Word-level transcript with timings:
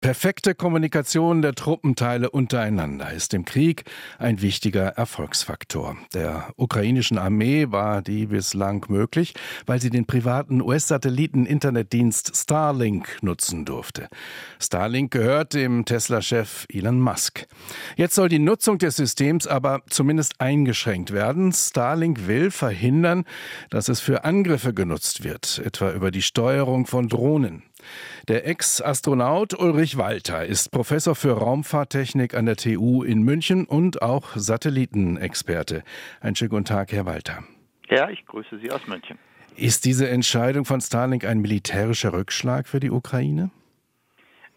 Perfekte 0.00 0.54
Kommunikation 0.54 1.42
der 1.42 1.54
Truppenteile 1.54 2.30
untereinander 2.30 3.12
ist 3.12 3.34
im 3.34 3.44
Krieg 3.44 3.84
ein 4.18 4.40
wichtiger 4.40 4.86
Erfolgsfaktor. 4.86 5.94
Der 6.14 6.54
ukrainischen 6.56 7.18
Armee 7.18 7.66
war 7.68 8.00
die 8.00 8.24
bislang 8.24 8.86
möglich, 8.88 9.34
weil 9.66 9.78
sie 9.78 9.90
den 9.90 10.06
privaten 10.06 10.62
US-Satelliten-Internetdienst 10.62 12.34
Starlink 12.34 13.18
nutzen 13.20 13.66
durfte. 13.66 14.08
Starlink 14.58 15.10
gehört 15.10 15.52
dem 15.52 15.84
Tesla-Chef 15.84 16.64
Elon 16.72 16.98
Musk. 16.98 17.46
Jetzt 17.96 18.14
soll 18.14 18.30
die 18.30 18.38
Nutzung 18.38 18.78
des 18.78 18.96
Systems 18.96 19.46
aber 19.46 19.82
zumindest 19.90 20.40
eingeschränkt 20.40 21.12
werden. 21.12 21.52
Starlink 21.52 22.26
will 22.26 22.50
verhindern, 22.50 23.26
dass 23.68 23.90
es 23.90 24.00
für 24.00 24.24
Angriffe 24.24 24.72
genutzt 24.72 25.24
wird, 25.24 25.60
etwa 25.62 25.92
über 25.92 26.10
die 26.10 26.22
Steuerung 26.22 26.86
von 26.86 27.10
Drohnen. 27.10 27.64
Der 28.28 28.46
Ex-Astronaut 28.46 29.58
Ulrich 29.58 29.96
Walter 29.96 30.44
ist 30.44 30.70
Professor 30.70 31.14
für 31.14 31.32
Raumfahrttechnik 31.32 32.34
an 32.34 32.46
der 32.46 32.56
TU 32.56 33.02
in 33.02 33.22
München 33.22 33.64
und 33.66 34.02
auch 34.02 34.36
Satellitenexperte. 34.36 35.82
Einen 36.20 36.36
schönen 36.36 36.50
guten 36.50 36.64
Tag, 36.64 36.92
Herr 36.92 37.06
Walter. 37.06 37.44
Ja, 37.88 38.08
ich 38.08 38.24
grüße 38.26 38.58
Sie 38.58 38.70
aus 38.70 38.86
München. 38.86 39.18
Ist 39.56 39.84
diese 39.84 40.08
Entscheidung 40.08 40.64
von 40.64 40.80
Starlink 40.80 41.24
ein 41.24 41.40
militärischer 41.40 42.12
Rückschlag 42.12 42.68
für 42.68 42.80
die 42.80 42.90
Ukraine? 42.90 43.50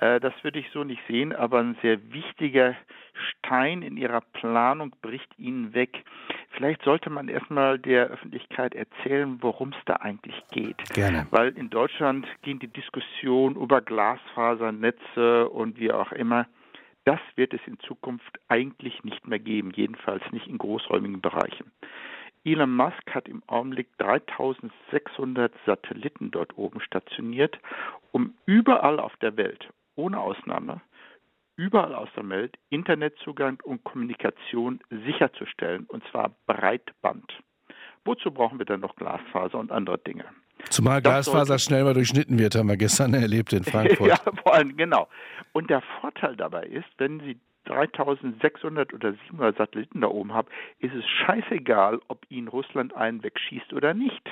Äh, 0.00 0.20
das 0.20 0.32
würde 0.42 0.58
ich 0.58 0.66
so 0.72 0.84
nicht 0.84 1.02
sehen, 1.08 1.34
aber 1.34 1.60
ein 1.60 1.76
sehr 1.82 1.98
wichtiger 2.12 2.74
Stein 3.30 3.82
in 3.82 3.96
ihrer 3.96 4.20
Planung 4.20 4.94
bricht 5.02 5.28
ihnen 5.38 5.74
weg. 5.74 6.04
Vielleicht 6.58 6.82
sollte 6.82 7.08
man 7.08 7.28
erstmal 7.28 7.78
der 7.78 8.08
Öffentlichkeit 8.08 8.74
erzählen, 8.74 9.38
worum 9.42 9.68
es 9.68 9.78
da 9.86 9.94
eigentlich 9.94 10.34
geht. 10.50 10.76
Gerne. 10.92 11.24
Weil 11.30 11.50
in 11.56 11.70
Deutschland 11.70 12.26
ging 12.42 12.58
die 12.58 12.66
Diskussion 12.66 13.54
über 13.54 13.80
Glasfasernetze 13.80 15.48
und 15.50 15.78
wie 15.78 15.92
auch 15.92 16.10
immer. 16.10 16.48
Das 17.04 17.20
wird 17.36 17.54
es 17.54 17.60
in 17.66 17.78
Zukunft 17.78 18.40
eigentlich 18.48 19.04
nicht 19.04 19.28
mehr 19.28 19.38
geben, 19.38 19.70
jedenfalls 19.72 20.24
nicht 20.32 20.48
in 20.48 20.58
großräumigen 20.58 21.20
Bereichen. 21.20 21.70
Elon 22.44 22.74
Musk 22.74 23.08
hat 23.12 23.28
im 23.28 23.44
Augenblick 23.46 23.96
3600 23.98 25.52
Satelliten 25.64 26.32
dort 26.32 26.58
oben 26.58 26.80
stationiert, 26.80 27.56
um 28.10 28.34
überall 28.46 28.98
auf 28.98 29.16
der 29.18 29.36
Welt, 29.36 29.68
ohne 29.94 30.18
Ausnahme, 30.18 30.80
überall 31.58 31.94
aus 31.94 32.08
der 32.16 32.26
Welt 32.30 32.56
Internetzugang 32.70 33.60
und 33.64 33.84
Kommunikation 33.84 34.80
sicherzustellen, 34.90 35.84
und 35.86 36.02
zwar 36.10 36.30
Breitband. 36.46 37.30
Wozu 38.04 38.30
brauchen 38.30 38.58
wir 38.58 38.64
dann 38.64 38.80
noch 38.80 38.96
Glasfaser 38.96 39.58
und 39.58 39.70
andere 39.70 39.98
Dinge? 39.98 40.24
Zumal 40.70 41.02
Glasfaser 41.02 41.58
schnell 41.58 41.84
mal 41.84 41.94
durchschnitten 41.94 42.38
wird, 42.38 42.54
haben 42.54 42.68
wir 42.68 42.76
gestern 42.76 43.12
erlebt 43.26 43.52
in 43.52 43.64
Frankfurt. 43.72 44.08
ja, 44.08 44.16
vor 44.42 44.54
allem, 44.54 44.76
genau. 44.76 45.08
Und 45.52 45.68
der 45.68 45.82
Vorteil 46.00 46.36
dabei 46.36 46.64
ist, 46.64 46.88
wenn 46.96 47.20
Sie 47.20 47.38
3600 47.64 48.94
oder 48.94 49.12
700 49.12 49.58
Satelliten 49.58 50.00
da 50.00 50.08
oben 50.08 50.32
haben, 50.32 50.48
ist 50.78 50.94
es 50.94 51.04
scheißegal, 51.06 52.00
ob 52.08 52.24
Ihnen 52.30 52.48
Russland 52.48 52.94
einen 52.94 53.22
wegschießt 53.22 53.74
oder 53.74 53.92
nicht. 53.92 54.22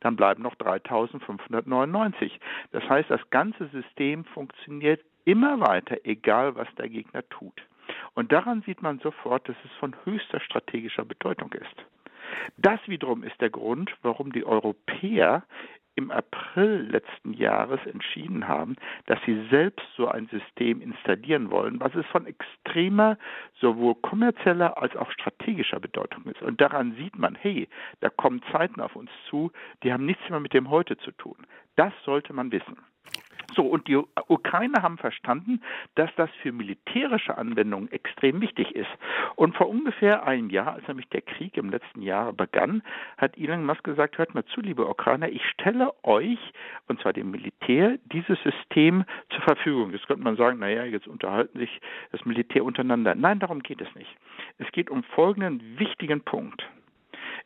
Dann 0.00 0.16
bleiben 0.16 0.42
noch 0.42 0.54
3599. 0.54 2.40
Das 2.72 2.88
heißt, 2.88 3.10
das 3.10 3.20
ganze 3.30 3.68
System 3.68 4.24
funktioniert 4.24 5.02
immer 5.28 5.60
weiter, 5.60 5.98
egal 6.04 6.56
was 6.56 6.68
der 6.78 6.88
Gegner 6.88 7.22
tut. 7.28 7.62
Und 8.14 8.32
daran 8.32 8.62
sieht 8.62 8.80
man 8.82 8.98
sofort, 8.98 9.46
dass 9.48 9.56
es 9.64 9.70
von 9.78 9.94
höchster 10.04 10.40
strategischer 10.40 11.04
Bedeutung 11.04 11.52
ist. 11.52 11.84
Das 12.56 12.80
wiederum 12.86 13.22
ist 13.22 13.38
der 13.40 13.50
Grund, 13.50 13.94
warum 14.02 14.32
die 14.32 14.44
Europäer 14.44 15.44
im 15.96 16.10
April 16.10 16.88
letzten 16.90 17.34
Jahres 17.34 17.80
entschieden 17.84 18.46
haben, 18.46 18.76
dass 19.06 19.18
sie 19.26 19.46
selbst 19.50 19.84
so 19.96 20.06
ein 20.08 20.28
System 20.28 20.80
installieren 20.80 21.50
wollen, 21.50 21.80
was 21.80 21.94
es 21.94 22.06
von 22.06 22.24
extremer, 22.24 23.18
sowohl 23.60 23.96
kommerzieller 23.96 24.80
als 24.80 24.94
auch 24.96 25.10
strategischer 25.10 25.80
Bedeutung 25.80 26.24
ist. 26.26 26.40
Und 26.40 26.60
daran 26.60 26.94
sieht 26.94 27.18
man, 27.18 27.34
hey, 27.34 27.68
da 28.00 28.08
kommen 28.10 28.42
Zeiten 28.52 28.80
auf 28.80 28.94
uns 28.96 29.10
zu, 29.28 29.50
die 29.82 29.92
haben 29.92 30.06
nichts 30.06 30.30
mehr 30.30 30.40
mit 30.40 30.54
dem 30.54 30.70
Heute 30.70 30.96
zu 30.98 31.10
tun. 31.10 31.36
Das 31.76 31.92
sollte 32.04 32.32
man 32.32 32.52
wissen. 32.52 32.76
So, 33.54 33.62
und 33.62 33.88
die 33.88 33.96
Ukrainer 33.96 34.82
haben 34.82 34.98
verstanden, 34.98 35.62
dass 35.94 36.10
das 36.16 36.30
für 36.42 36.52
militärische 36.52 37.38
Anwendungen 37.38 37.90
extrem 37.90 38.40
wichtig 38.40 38.74
ist. 38.74 38.90
Und 39.36 39.56
vor 39.56 39.68
ungefähr 39.68 40.26
einem 40.26 40.50
Jahr, 40.50 40.74
als 40.74 40.86
nämlich 40.86 41.08
der 41.08 41.22
Krieg 41.22 41.56
im 41.56 41.70
letzten 41.70 42.02
Jahr 42.02 42.32
begann, 42.32 42.82
hat 43.16 43.38
Elon 43.38 43.64
Musk 43.64 43.84
gesagt, 43.84 44.18
hört 44.18 44.34
mal 44.34 44.44
zu, 44.44 44.60
liebe 44.60 44.86
Ukrainer, 44.86 45.28
ich 45.30 45.42
stelle 45.48 45.92
euch, 46.02 46.38
und 46.88 47.00
zwar 47.00 47.14
dem 47.14 47.30
Militär, 47.30 47.98
dieses 48.12 48.38
System 48.42 49.04
zur 49.30 49.42
Verfügung. 49.42 49.92
Jetzt 49.92 50.06
könnte 50.06 50.24
man 50.24 50.36
sagen, 50.36 50.58
naja, 50.58 50.84
jetzt 50.84 51.08
unterhalten 51.08 51.58
sich 51.58 51.80
das 52.12 52.24
Militär 52.26 52.64
untereinander. 52.64 53.14
Nein, 53.14 53.38
darum 53.38 53.62
geht 53.62 53.80
es 53.80 53.94
nicht. 53.94 54.14
Es 54.58 54.70
geht 54.72 54.90
um 54.90 55.02
folgenden 55.04 55.78
wichtigen 55.78 56.20
Punkt. 56.20 56.68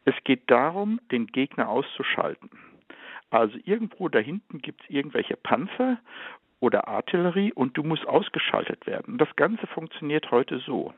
Es 0.04 0.14
geht 0.24 0.50
darum, 0.50 1.00
den 1.12 1.28
Gegner 1.28 1.68
auszuschalten. 1.68 2.50
Also 3.32 3.58
irgendwo 3.64 4.08
da 4.08 4.18
hinten 4.18 4.58
gibt 4.58 4.82
es 4.82 4.90
irgendwelche 4.90 5.36
Panzer 5.36 5.98
oder 6.60 6.86
Artillerie 6.86 7.52
und 7.52 7.76
du 7.76 7.82
musst 7.82 8.06
ausgeschaltet 8.06 8.86
werden. 8.86 9.16
Das 9.16 9.34
Ganze 9.36 9.66
funktioniert 9.66 10.30
heute 10.30 10.58
so. 10.58 10.92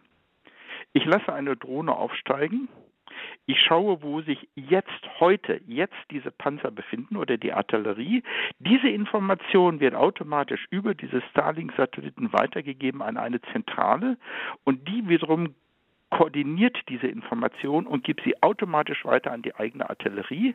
Ich 0.92 1.04
lasse 1.04 1.32
eine 1.32 1.56
Drohne 1.56 1.94
aufsteigen. 1.94 2.68
Ich 3.46 3.60
schaue, 3.60 4.02
wo 4.02 4.20
sich 4.20 4.48
jetzt 4.56 4.90
heute, 5.20 5.60
jetzt 5.66 5.94
diese 6.10 6.32
Panzer 6.32 6.72
befinden 6.72 7.16
oder 7.16 7.36
die 7.36 7.52
Artillerie. 7.52 8.24
Diese 8.58 8.88
Information 8.88 9.78
wird 9.78 9.94
automatisch 9.94 10.66
über 10.70 10.94
diese 10.94 11.22
Starlink-Satelliten 11.30 12.32
weitergegeben 12.32 13.00
an 13.00 13.16
eine 13.16 13.40
Zentrale 13.52 14.18
und 14.64 14.88
die 14.88 15.08
wiederum 15.08 15.54
koordiniert 16.14 16.78
diese 16.88 17.08
Information 17.08 17.86
und 17.86 18.04
gibt 18.04 18.22
sie 18.22 18.40
automatisch 18.40 19.04
weiter 19.04 19.32
an 19.32 19.42
die 19.42 19.54
eigene 19.56 19.90
Artillerie. 19.90 20.54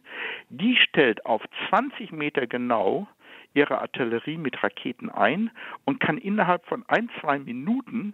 Die 0.50 0.78
stellt 0.78 1.26
auf 1.26 1.42
20 1.68 2.14
Meter 2.14 2.48
genau 2.48 3.08
ihre 3.54 3.82
Artillerie 3.82 4.38
mit 4.38 4.64
Raketen 4.64 5.10
ein 5.10 5.52
und 5.84 6.00
kann 6.00 6.18
innerhalb 6.18 6.66
von 6.66 6.86
ein, 6.88 7.10
zwei 7.20 7.40
Minuten 7.40 8.14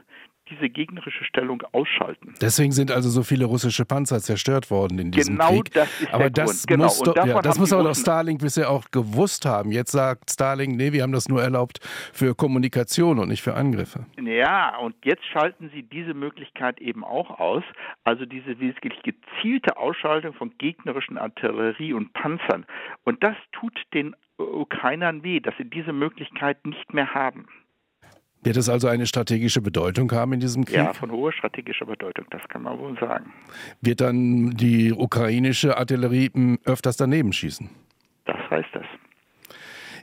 diese 0.50 0.69
gegnerische 0.69 1.23
Stellung 1.23 1.63
ausschalten. 1.72 2.33
Deswegen 2.41 2.72
sind 2.72 2.91
also 2.91 3.09
so 3.09 3.23
viele 3.23 3.45
russische 3.45 3.85
Panzer 3.85 4.19
zerstört 4.19 4.69
worden 4.69 5.00
in 5.00 5.11
diesem 5.11 5.35
genau 5.35 5.50
Krieg. 5.50 5.73
Das 5.73 6.01
ist 6.01 6.13
aber 6.13 6.29
der 6.29 6.45
das 6.45 6.67
Grund. 6.67 6.81
muss, 6.81 7.01
genau. 7.01 7.13
doch, 7.13 7.25
ja, 7.25 7.41
das 7.41 7.59
muss 7.59 7.73
aber 7.73 7.83
doch 7.83 7.95
Starlink 7.95 8.39
bisher 8.41 8.69
auch 8.69 8.91
gewusst 8.91 9.45
haben. 9.45 9.72
Jetzt 9.72 9.91
sagt 9.91 10.31
Starlink, 10.31 10.75
nee, 10.75 10.91
wir 10.91 11.03
haben 11.03 11.11
das 11.11 11.28
nur 11.28 11.41
erlaubt 11.41 11.79
für 12.13 12.35
Kommunikation 12.35 13.19
und 13.19 13.29
nicht 13.29 13.41
für 13.41 13.56
Angriffe. 13.56 14.06
Ja, 14.22 14.78
und 14.78 14.95
jetzt 15.03 15.25
schalten 15.25 15.69
sie 15.73 15.83
diese 15.83 16.13
Möglichkeit 16.13 16.79
eben 16.79 17.03
auch 17.03 17.39
aus. 17.39 17.63
Also 18.03 18.25
diese 18.25 18.59
wirklich 18.59 18.94
gezielte 19.03 19.77
Ausschaltung 19.77 20.33
von 20.33 20.51
gegnerischen 20.57 21.17
Artillerie 21.17 21.94
und 21.94 22.13
Panzern. 22.13 22.66
Und 23.03 23.23
das 23.23 23.35
tut 23.51 23.73
den 23.94 24.16
Ukrainern 24.38 25.23
weh, 25.23 25.39
dass 25.39 25.56
sie 25.57 25.66
diese 25.66 25.94
Möglichkeit 25.94 26.66
nicht 26.66 26.94
mehr 26.94 27.13
haben. 27.13 27.47
Wird 28.45 28.57
es 28.57 28.69
also 28.69 28.88
eine 28.88 29.07
strategische 29.07 29.59
Bedeutung 29.59 30.11
haben 30.11 30.33
in 30.33 30.39
diesem 30.39 30.66
Krieg? 30.66 30.75
Ja, 30.75 30.94
von 30.94 31.09
hoher 31.09 31.33
strategischer 31.33 31.88
Bedeutung, 31.88 32.25
das 32.29 32.47
kann 32.47 32.61
man 32.61 32.78
wohl 32.78 32.95
sagen. 33.00 33.33
Wird 33.81 34.01
dann 34.01 34.51
die 34.51 34.94
ukrainische 34.94 35.78
Artillerie 35.78 36.29
hm, 36.31 36.59
öfters 36.63 36.95
daneben 36.95 37.33
schießen? 37.33 37.72
Das 38.25 38.38
heißt 38.51 38.69
das. 38.73 38.85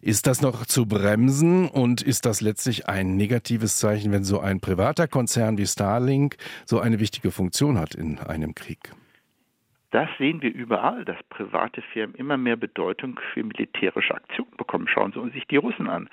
Ist 0.01 0.27
das 0.27 0.43
noch 0.43 0.67
zu 0.67 0.87
bremsen 0.87 1.69
und 1.69 2.03
ist 2.03 2.27
das 2.27 2.41
letztlich 2.41 2.89
ein 2.89 3.17
negatives 3.17 3.79
Zeichen, 3.79 4.11
wenn 4.11 4.25
so 4.25 4.41
ein 4.41 4.59
privater 4.59 5.07
Konzern 5.07 5.57
wie 5.57 5.67
Starlink 5.67 6.37
so 6.67 6.81
eine 6.81 6.99
wichtige 6.99 7.31
Funktion 7.31 7.79
hat 7.79 7.95
in 7.95 8.19
einem 8.19 8.57
Krieg? 8.57 8.93
Das 9.93 10.09
sehen 10.17 10.41
wir 10.41 10.53
überall, 10.55 11.05
dass 11.05 11.23
private 11.25 11.83
Firmen 11.83 12.17
immer 12.17 12.39
mehr 12.39 12.57
Bedeutung 12.57 13.21
für 13.33 13.45
militärische 13.45 14.15
Aktionen 14.15 14.57
bekommen. 14.57 14.89
Schauen 14.89 15.13
Sie 15.13 15.31
sich 15.35 15.47
die 15.47 15.59
Russen 15.59 15.87
an, 15.87 16.09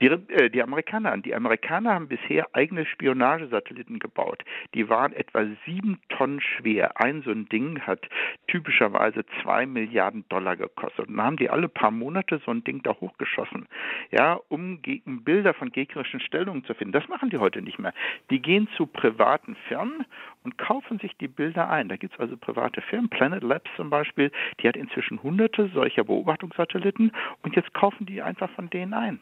die, 0.00 0.06
äh, 0.06 0.48
die 0.48 0.62
Amerikaner 0.62 1.10
an. 1.10 1.22
Die 1.22 1.34
Amerikaner 1.34 1.94
haben 1.94 2.06
bisher 2.06 2.46
eigene 2.52 2.86
Spionagesatelliten 2.86 3.98
gebaut. 3.98 4.44
Die 4.74 4.88
waren 4.88 5.12
etwa 5.12 5.44
sieben 5.64 5.98
Tonnen 6.08 6.40
schwer. 6.40 7.00
Ein 7.00 7.22
so 7.22 7.32
ein 7.32 7.48
Ding 7.48 7.80
hat 7.80 8.08
typischerweise 8.46 9.24
zwei 9.42 9.66
Milliarden 9.66 10.24
Dollar 10.28 10.56
gekostet. 10.56 11.08
Und 11.08 11.16
dann 11.16 11.26
haben 11.26 11.36
die 11.36 11.50
alle 11.50 11.68
paar 11.68 11.90
Monate 11.90 12.40
so 12.44 12.52
ein 12.52 12.62
Ding 12.62 12.84
da 12.84 12.94
hochgeschossen, 13.00 13.66
ja, 14.12 14.38
um 14.48 14.80
Bilder 15.04 15.52
von 15.52 15.72
gegnerischen 15.72 16.20
Stellungen 16.20 16.64
zu 16.64 16.74
finden. 16.74 16.92
Das 16.92 17.08
machen 17.08 17.30
die 17.30 17.38
heute 17.38 17.60
nicht 17.60 17.80
mehr. 17.80 17.92
Die 18.30 18.40
gehen 18.40 18.68
zu 18.76 18.86
privaten 18.86 19.56
Firmen 19.66 20.06
und 20.44 20.58
kaufen 20.58 21.00
sich 21.00 21.16
die 21.16 21.26
Bilder 21.26 21.68
ein. 21.68 21.88
Da 21.88 21.96
gibt 21.96 22.14
es 22.14 22.20
also 22.20 22.36
private 22.36 22.80
Firmen 22.82 23.10
Planet 23.16 23.42
Labs 23.42 23.70
zum 23.76 23.88
Beispiel, 23.88 24.30
die 24.60 24.68
hat 24.68 24.76
inzwischen 24.76 25.22
hunderte 25.22 25.70
solcher 25.72 26.04
Beobachtungssatelliten 26.04 27.12
und 27.42 27.56
jetzt 27.56 27.72
kaufen 27.72 28.04
die 28.04 28.20
einfach 28.20 28.50
von 28.50 28.68
denen 28.68 28.92
ein. 28.92 29.20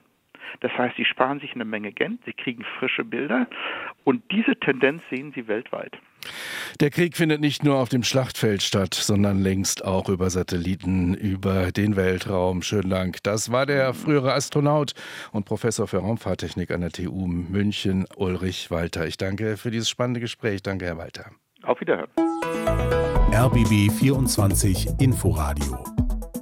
Das 0.61 0.73
heißt, 0.77 0.97
sie 0.97 1.05
sparen 1.05 1.39
sich 1.39 1.55
eine 1.55 1.65
Menge 1.65 1.93
Geld, 1.93 2.19
sie 2.27 2.33
kriegen 2.33 2.65
frische 2.79 3.05
Bilder 3.05 3.47
und 4.03 4.23
diese 4.33 4.57
Tendenz 4.57 5.01
sehen 5.11 5.33
sie 5.35 5.47
weltweit. 5.47 5.97
Der 6.81 6.91
Krieg 6.91 7.17
findet 7.17 7.41
nicht 7.41 7.63
nur 7.63 7.77
auf 7.77 7.89
dem 7.89 8.03
Schlachtfeld 8.03 8.63
statt, 8.63 8.95
sondern 8.95 9.41
längst 9.41 9.85
auch 9.85 10.09
über 10.09 10.29
Satelliten, 10.29 11.15
über 11.15 11.71
den 11.71 11.95
Weltraum. 11.95 12.63
Schönen 12.63 12.91
Dank. 12.91 13.23
Das 13.23 13.53
war 13.53 13.65
der 13.65 13.95
frühere 13.95 14.33
Astronaut 14.33 14.95
und 15.33 15.45
Professor 15.45 15.87
für 15.87 15.99
Raumfahrttechnik 15.99 16.73
an 16.73 16.81
der 16.81 16.91
TU 16.91 17.27
München, 17.27 18.07
Ulrich 18.17 18.71
Walter. 18.73 19.07
Ich 19.07 19.19
danke 19.19 19.57
für 19.57 19.71
dieses 19.71 19.89
spannende 19.89 20.21
Gespräch. 20.21 20.63
Danke, 20.63 20.87
Herr 20.87 20.99
Walter. 20.99 21.31
Auf 21.67 21.81
Wiederhören. 21.81 22.11
RBB 23.33 23.91
24 23.91 25.01
Inforadio 25.01 25.83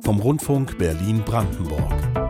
vom 0.03 0.21
Rundfunk 0.21 0.79
Berlin-Brandenburg. 0.79 2.22